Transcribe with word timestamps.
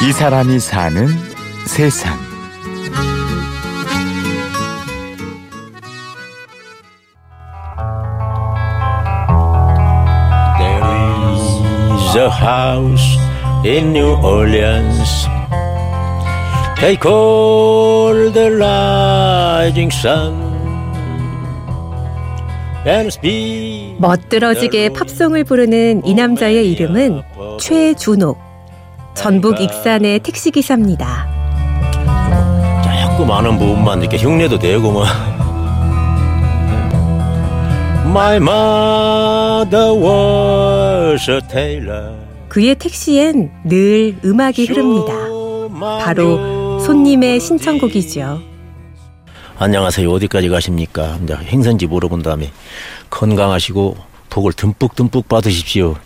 이 0.00 0.12
사람이 0.12 0.60
사는 0.60 1.08
세상. 1.66 2.16
There 10.58 11.96
is 11.96 12.16
a 12.16 12.30
house 12.30 13.18
in 13.64 13.92
New 13.92 14.14
Orleans. 14.22 15.26
They 16.80 16.96
call 16.96 18.30
the 18.32 18.56
rising 18.56 19.92
sun. 19.92 20.46
And 22.86 23.08
speak 23.08 23.96
멋들어지게 23.98 24.90
팝송을 24.90 25.42
부르는 25.42 26.02
이 26.06 26.14
남자의 26.14 26.70
이름은 26.70 27.22
최준옥. 27.58 28.47
전북 29.18 29.60
익산의 29.60 30.20
택시기사입니다. 30.20 31.26
자꾸 32.84 33.26
많은 33.26 33.58
부분만 33.58 34.00
이렇게 34.00 34.16
흉내도 34.16 34.58
내고 34.58 34.92
뭐. 34.92 35.04
My 38.06 38.36
mother 38.36 39.92
was 39.92 41.28
a 41.28 41.40
tailor. 41.50 42.14
그의 42.48 42.76
택시엔 42.76 43.50
늘 43.64 44.16
음악이 44.24 44.66
흐릅니다. 44.66 45.12
바로 46.04 46.78
손님의 46.78 47.40
신청곡이죠. 47.40 48.40
안녕하세요. 49.58 50.08
어디까지 50.12 50.48
가십니까? 50.48 51.18
행선지 51.28 51.88
물어본 51.88 52.22
다음에 52.22 52.52
건강하시고 53.10 53.96
복을 54.30 54.52
듬뿍듬뿍 54.52 55.26
받으십시오. 55.28 55.96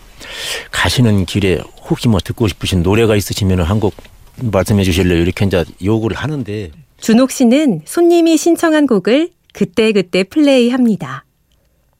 가시는 0.71 1.25
길에 1.25 1.59
혹시 1.89 2.07
뭐 2.07 2.19
듣고 2.19 2.47
싶으신 2.47 2.83
노래가 2.83 3.15
있으시면 3.15 3.61
한 3.61 3.79
곡 3.79 3.93
말씀해 4.41 4.83
주실래요? 4.83 5.21
이렇게 5.21 5.45
이제 5.45 5.63
요구를 5.83 6.17
하는데 6.17 6.71
준옥 6.99 7.29
씨는 7.31 7.81
손님이 7.85 8.35
신청한 8.37 8.87
곡을 8.87 9.29
그때그때 9.53 10.23
플레이합니다. 10.23 11.25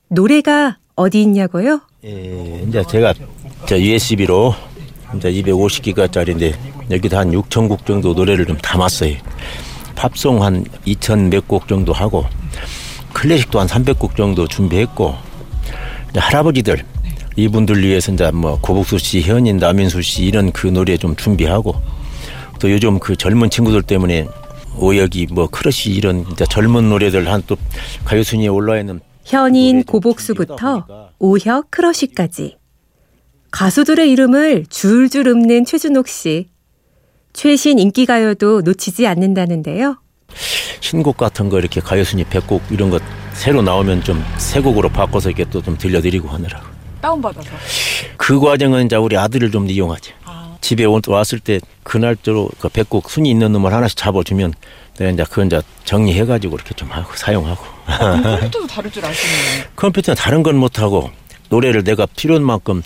노래가 0.08 0.78
어디 0.96 1.22
있냐고요? 1.22 1.80
예, 2.04 2.64
이제 2.68 2.82
제가 2.88 3.14
저 3.66 3.78
USB로 3.78 4.54
이제 5.16 5.30
250기가짜리인데 5.30 6.54
여기다 6.90 7.18
한 7.20 7.30
6천 7.30 7.68
곡 7.68 7.86
정도 7.86 8.14
노래를 8.14 8.46
좀 8.46 8.56
담았어요. 8.58 9.14
팝송 9.94 10.42
한 10.42 10.64
2천 10.86 11.28
몇 11.30 11.46
곡 11.46 11.68
정도 11.68 11.92
하고 11.92 12.24
클래식도 13.12 13.60
한 13.60 13.68
300곡 13.68 14.16
정도 14.16 14.48
준비했고 14.48 15.14
할아버지들 16.16 16.84
이분들 17.36 17.82
위해서 17.82 18.12
이제 18.12 18.30
뭐 18.30 18.58
고복수 18.60 18.98
씨, 18.98 19.20
현인, 19.22 19.56
남인수 19.58 20.02
씨 20.02 20.24
이런 20.24 20.52
그 20.52 20.66
노래 20.68 20.96
좀 20.96 21.16
준비하고 21.16 21.74
또 22.60 22.70
요즘 22.70 22.98
그 22.98 23.16
젊은 23.16 23.50
친구들 23.50 23.82
때문에 23.82 24.26
오혁이 24.78 25.28
뭐 25.30 25.46
크러쉬 25.48 25.90
이런 25.90 26.24
이제 26.32 26.44
젊은 26.48 26.88
노래들 26.88 27.28
한 27.30 27.42
또 27.46 27.56
가요 28.04 28.22
순위에 28.22 28.48
올라 28.48 28.78
있는 28.78 29.00
현인 29.24 29.84
고복수부터 29.84 31.10
오혁 31.18 31.70
크러쉬까지 31.70 32.56
가수들의 33.50 34.10
이름을 34.10 34.66
줄줄 34.68 35.28
읊는 35.28 35.64
최준옥 35.64 36.08
씨. 36.08 36.48
최신 37.32 37.78
인기 37.78 38.04
가요도 38.06 38.62
놓치지 38.62 39.06
않는다는데요. 39.06 39.96
신곡 40.80 41.16
같은 41.16 41.48
거 41.48 41.58
이렇게 41.58 41.80
가요 41.80 42.02
순위 42.04 42.24
100곡 42.24 42.60
이런 42.70 42.90
거 42.90 42.98
새로 43.32 43.62
나오면 43.62 44.02
좀 44.04 44.22
새 44.38 44.60
곡으로 44.60 44.88
바꿔서 44.88 45.30
이렇게 45.30 45.44
또 45.50 45.60
좀 45.62 45.76
들려드리고 45.78 46.28
하느라고. 46.28 46.66
다운받아서. 47.08 47.50
그 48.16 48.40
과정은 48.40 48.86
이제 48.86 48.96
우리 48.96 49.16
아들을 49.18 49.50
좀 49.50 49.68
이용하지. 49.68 50.12
집에 50.62 50.86
온- 50.86 51.02
왔을 51.06 51.38
때 51.40 51.60
그날대로 51.82 52.48
그 52.58 52.68
100곡 52.68 53.08
순위 53.10 53.28
있는 53.30 53.52
놈을 53.52 53.72
하나씩 53.74 53.98
잡아주면 53.98 54.54
내가 54.96 55.10
이제 55.10 55.24
그건 55.24 55.46
이제 55.48 55.60
정리해가지고 55.84 56.54
이렇게 56.56 56.72
좀 56.74 56.90
하고 56.90 57.14
사용하고. 57.14 57.62
컴퓨터도 57.86 58.66
다룰 58.66 58.90
줄 58.90 59.04
아시네요. 59.04 59.64
컴퓨터는 59.76 60.16
다른 60.16 60.42
건 60.42 60.56
못하고 60.56 61.10
노래를 61.50 61.84
내가 61.84 62.06
필요한 62.16 62.42
만큼 62.42 62.82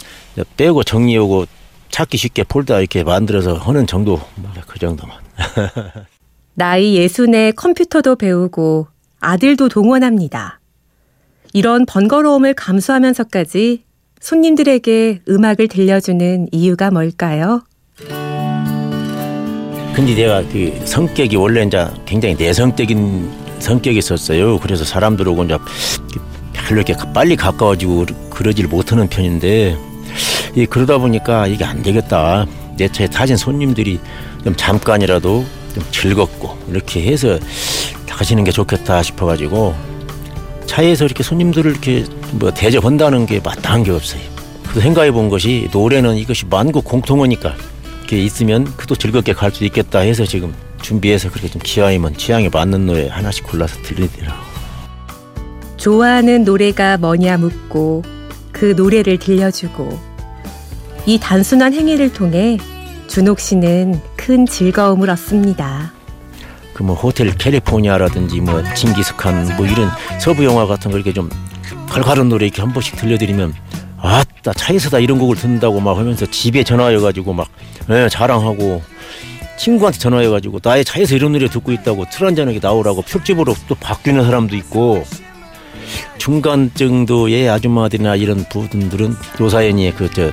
빼고 0.57 0.83
정리하고 0.83 1.47
찾기 1.91 2.17
쉽게 2.17 2.43
폴더 2.43 2.81
이렇게 2.81 3.05
만들어서 3.05 3.55
하는 3.55 3.87
정도 3.87 4.21
뭐그 4.35 4.81
정도만. 4.81 5.17
나이 6.55 6.97
예순에 6.97 7.53
컴퓨터도 7.53 8.17
배우고 8.17 8.89
아들도 9.21 9.69
동원합니다. 9.69 10.59
이런 11.53 11.87
번거로움을 11.87 12.55
감수하면서까지 12.55 13.85
손님들에게 14.21 15.21
음악을 15.29 15.69
들려주는 15.69 16.49
이유가 16.53 16.91
뭘까요? 16.91 17.63
근데 19.95 20.15
내가 20.15 20.43
그 20.43 20.81
성격이 20.85 21.37
원래 21.37 21.65
이제 21.65 21.87
굉장히 22.07 22.35
내성적인 22.37 23.31
성격이 23.59 23.99
있었어요. 23.99 24.59
그래서 24.61 24.85
사람들하고 24.85 25.45
이제 25.45 25.59
별로 26.53 26.83
이렇게 26.83 26.95
빨리 27.13 27.35
가까워지고 27.37 28.07
그러질 28.31 28.69
못하는 28.69 29.09
편인데 29.09 29.77
이 30.55 30.67
그러다 30.67 30.99
보니까 30.99 31.47
이게 31.47 31.65
안 31.65 31.83
되겠다. 31.83 32.47
내 32.77 32.89
차에 32.89 33.09
타진 33.09 33.37
손님들이 33.37 33.99
좀 34.45 34.55
잠깐이라도 34.55 35.45
좀 35.75 35.85
즐겁고 35.91 36.57
이렇게 36.69 37.03
해서 37.07 37.39
가시는 38.09 38.45
게 38.45 38.53
좋겠다 38.53 39.03
싶어가지고 39.03 39.75
차에서 40.69 41.07
이렇게 41.07 41.23
손님들을 41.25 41.71
이렇게 41.71 42.05
뭐 42.33 42.53
대접한다는 42.53 43.27
게 43.27 43.41
마땅한 43.43 43.83
게 43.85 43.91
없어요. 43.91 44.21
그래서 44.63 44.81
생각해 44.81 45.11
본 45.11 45.29
것이 45.31 45.69
노래는 45.73 46.17
이것이 46.17 46.45
만국 46.47 46.85
공통어니까 46.85 47.55
이렇게 47.99 48.23
있으면 48.23 48.65
그도 48.77 48.95
즐겁게 48.95 49.33
갈 49.33 49.51
수 49.51 49.65
있겠다 49.65 50.01
해서 50.01 50.25
지금 50.25 50.55
준비해서 50.83 51.31
그렇게 51.31 51.49
좀 51.49 51.61
취향이면 51.63 52.17
취향에 52.17 52.49
맞는 52.51 52.87
노래 52.87 53.09
하나씩 53.09 53.45
골라서 53.45 53.81
들리더라고. 53.83 54.39
좋아하는 55.79 56.45
노래가 56.45 56.99
뭐냐 56.99 57.39
묻고 57.39 58.05
그 58.53 58.75
노래를 58.77 59.19
들려주고 59.19 59.99
이 61.07 61.19
단순한 61.19 61.73
행위를 61.73 62.13
통해 62.13 62.59
준옥 63.09 63.41
씨는 63.41 64.01
큰 64.17 64.45
즐거움을 64.45 65.09
얻습니다. 65.09 65.93
그 66.79 66.85
뭐 66.85 66.95
호텔 66.95 67.37
캘리포니아라든지 67.37 68.41
뭐 68.41 68.63
징기스칸 68.75 69.57
뭐 69.57 69.67
이런 69.67 69.91
서부 70.21 70.45
영화 70.45 70.65
같은 70.65 70.93
거 70.93 70.97
이렇게 70.97 71.13
좀 71.13 71.29
칼칼한 71.89 72.29
노래 72.29 72.47
이렇게 72.47 72.63
한 72.63 72.73
번씩 72.73 72.95
들려드리면 72.97 73.53
아따 74.01 74.53
차에서 74.53 74.89
다 74.91 75.01
이런 75.01 75.19
곡을 75.19 75.35
듣는다고 75.35 75.81
막 75.81 75.99
하면서 75.99 76.25
집에 76.27 76.63
전화해가지고 76.63 77.33
막 77.33 77.49
예, 77.91 78.09
자랑하고 78.09 78.81
친구한테 79.59 79.99
전화해가지고 79.99 80.61
나의 80.63 80.85
차에서 80.85 81.17
이런 81.17 81.33
노래 81.33 81.49
듣고 81.49 81.73
있다고 81.73 82.05
틀 82.13 82.27
한잔하게 82.29 82.61
나오라고 82.63 83.03
술집으로 83.05 83.57
또 83.67 83.75
바뀌는 83.75 84.23
사람도 84.25 84.55
있고 84.55 85.05
중간 86.19 86.71
정도의 86.75 87.49
아줌마들이나 87.51 88.15
이런 88.15 88.45
분들은 88.49 89.17
요사연이의 89.41 89.95
그 89.95 90.09
저 90.13 90.31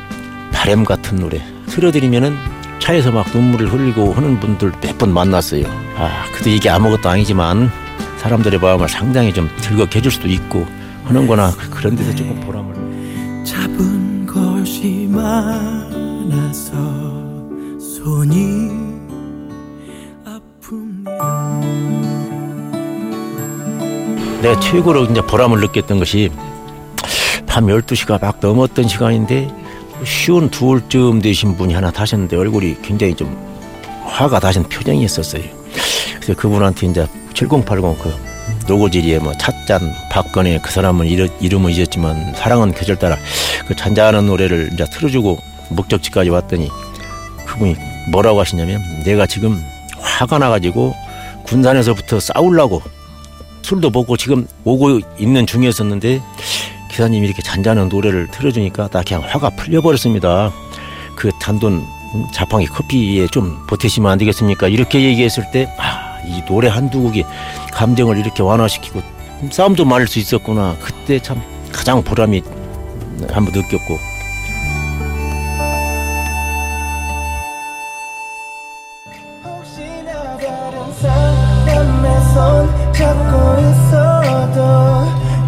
바램 0.51 0.84
같은 0.85 1.17
노래 1.17 1.41
틀어드리면은 1.69 2.35
차에서 2.79 3.09
막 3.11 3.25
눈물을 3.34 3.73
흘리고 3.73 4.13
하는 4.13 4.39
분들 4.39 4.73
몇 4.81 4.97
번 5.00 5.11
만났어요. 5.11 5.63
아, 5.97 6.25
그래도 6.31 6.50
이게 6.50 6.69
아무것도 6.69 7.07
아니지만 7.09 7.72
사람들의 8.17 8.59
마음을 8.59 8.89
상당히 8.89 9.33
좀 9.33 9.50
즐겁게 9.61 10.00
해줄 10.00 10.11
수도 10.11 10.28
있고 10.28 10.66
하는 11.06 11.28
거나 11.28 11.51
그런 11.69 11.95
데서 11.95 12.13
조금 12.16 12.39
보람을. 12.41 13.44
잡은 13.45 14.25
것이 14.25 15.07
많아서 15.09 16.73
손이 17.79 18.72
아픕니다. 20.25 21.61
내가 24.41 24.59
최고로 24.59 25.05
이제 25.05 25.22
보람을 25.22 25.61
느꼈던 25.61 26.00
것이 26.00 26.31
밤 27.47 27.67
12시가 27.67 28.19
막 28.22 28.39
넘었던 28.41 28.88
시간인데 28.88 29.50
쉬운 30.03 30.50
두울쯤 30.50 31.22
되신 31.22 31.55
분이 31.55 31.73
하나 31.73 31.90
타셨는데 31.90 32.35
얼굴이 32.35 32.81
굉장히 32.81 33.16
좀 33.16 33.34
화가 34.03 34.40
나신 34.40 34.64
표정이 34.64 35.03
있었어요. 35.05 35.43
그래서 36.25 36.41
그분한테 36.41 36.87
이제 36.87 37.07
7080 37.35 37.99
그 38.01 38.11
노고지리에 38.67 39.19
뭐 39.19 39.31
찻잔 39.33 39.93
박건혜 40.09 40.59
그 40.61 40.72
사람은 40.72 41.05
이름, 41.05 41.27
이름은 41.39 41.72
잊었지만 41.72 42.33
사랑은 42.33 42.73
계절 42.73 42.97
따라 42.97 43.16
그 43.67 43.75
잔잔한 43.75 44.25
노래를 44.25 44.72
이제 44.73 44.85
틀어주고 44.85 45.37
목적지까지 45.69 46.31
왔더니 46.31 46.69
그분이 47.45 47.75
뭐라고 48.11 48.39
하시냐면 48.39 48.81
내가 49.03 49.27
지금 49.27 49.63
화가 49.99 50.39
나가지고 50.39 50.95
군산에서부터 51.43 52.19
싸우려고 52.19 52.81
술도 53.61 53.91
먹고 53.91 54.17
지금 54.17 54.47
오고 54.63 55.01
있는 55.19 55.45
중이었었는데 55.45 56.22
기사님이 56.89 57.27
이렇게 57.27 57.43
잔잔한 57.43 57.89
노래를 57.89 58.29
틀어주니까 58.31 58.87
나 58.87 59.03
그냥 59.03 59.23
화가 59.23 59.51
풀려버렸습니다. 59.51 60.51
그 61.16 61.31
단돈 61.39 61.85
음, 62.16 62.25
자판기 62.33 62.67
커피에 62.67 63.27
좀 63.27 63.57
보태시면 63.67 64.09
안 64.09 64.17
되겠습니까? 64.17 64.69
이렇게 64.69 65.01
얘기했을 65.01 65.43
때, 65.51 65.67
아, 65.77 65.95
이 66.27 66.43
노래 66.45 66.67
한두 66.67 67.01
곡이 67.01 67.23
감정을 67.72 68.17
이렇게 68.17 68.43
완화시키고 68.43 69.01
싸움도 69.51 69.85
말릴 69.85 70.07
수 70.07 70.19
있었구나. 70.19 70.75
그때 70.81 71.19
참 71.19 71.41
가장 71.72 72.01
보람이 72.01 72.41
한번 73.31 73.53
느꼈고. 73.53 73.99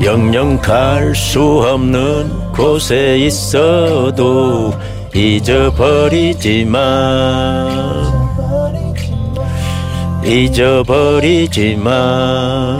영영 0.04 0.62
갈 0.62 1.14
수 1.16 1.42
없는 1.42 2.52
곳에 2.54 3.18
있어도 3.18 4.74
잊어버리지 5.14 6.64
마. 6.66 8.17
잊어버리지 10.28 11.76
마 11.78 12.78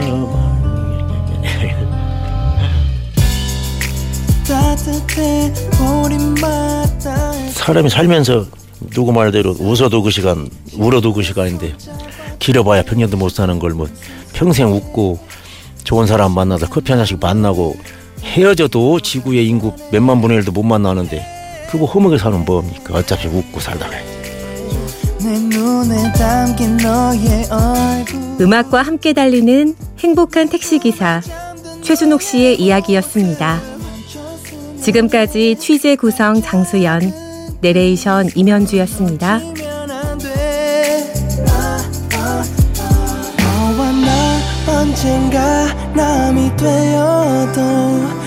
사람이 7.52 7.88
살면서 7.90 8.46
누구 8.90 9.12
말대로 9.12 9.54
웃어도 9.58 10.02
그 10.02 10.10
시간 10.10 10.48
울어도 10.74 11.12
그 11.12 11.22
시간인데 11.22 11.74
길어봐야 12.38 12.82
평년도 12.82 13.16
못 13.16 13.30
사는 13.30 13.58
걸 13.58 13.72
뭐 13.72 13.86
평생 14.34 14.72
웃고 14.72 15.18
좋은 15.84 16.06
사람 16.06 16.32
만나서 16.32 16.68
커피 16.68 16.92
한 16.92 16.98
잔씩 17.00 17.18
만나고 17.20 17.76
헤어져도 18.22 19.00
지구의 19.00 19.46
인구 19.48 19.74
몇만 19.90 20.20
분의 20.20 20.38
일도 20.38 20.52
못 20.52 20.62
만나는데 20.62 21.24
그거 21.70 21.86
허무하게 21.86 22.18
사는 22.18 22.44
뭡니까? 22.44 22.94
어차피 22.94 23.26
웃고 23.26 23.58
살다가 23.60 23.96
음악과 28.40 28.82
함께 28.82 29.12
달리는 29.12 29.74
행복한 29.98 30.48
택시기사 30.48 31.20
최순옥 31.82 32.22
씨의 32.22 32.60
이야기였습니다. 32.60 33.60
지금까지 34.80 35.56
취재 35.58 35.96
구성 35.96 36.40
장수연, 36.40 37.12
내레이션 37.60 38.30
임현주였습니다. 38.34 39.40
돼. 40.18 41.12
너와 43.38 43.92
나 43.92 44.80
언젠가 44.80 45.66
남이 45.94 46.56
되어도 46.56 48.17